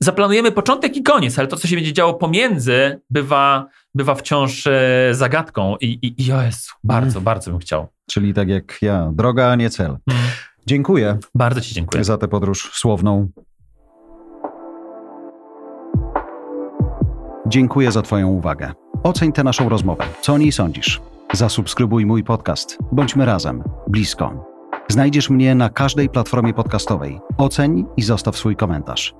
[0.00, 5.08] zaplanujemy początek i koniec, ale to, co się będzie działo pomiędzy, bywa, bywa wciąż e,
[5.10, 7.24] zagadką i, i, i o Jezu, bardzo, mm.
[7.24, 7.88] bardzo bym chciał.
[8.10, 9.86] Czyli tak jak ja, droga, a nie cel.
[9.86, 10.22] Mm.
[10.66, 11.18] Dziękuję.
[11.34, 12.04] Bardzo Ci dziękuję.
[12.04, 13.28] Za tę podróż słowną.
[17.46, 18.72] Dziękuję za Twoją uwagę.
[19.02, 20.04] Oceń tę naszą rozmowę.
[20.20, 21.00] Co o niej sądzisz?
[21.32, 22.78] Zasubskrybuj mój podcast.
[22.92, 24.52] Bądźmy razem, blisko.
[24.88, 27.20] Znajdziesz mnie na każdej platformie podcastowej.
[27.38, 29.14] Oceń i zostaw swój komentarz.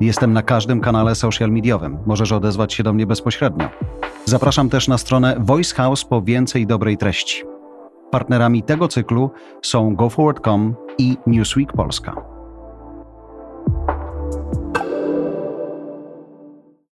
[0.00, 1.98] Jestem na każdym kanale social mediowym.
[2.06, 3.68] Możesz odezwać się do mnie bezpośrednio.
[4.24, 7.51] Zapraszam też na stronę Voice House po więcej dobrej treści.
[8.12, 9.30] Partnerami tego cyklu
[9.62, 12.31] są GoForward.com i Newsweek Polska.